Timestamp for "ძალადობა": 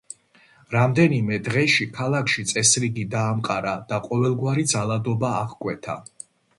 4.77-5.35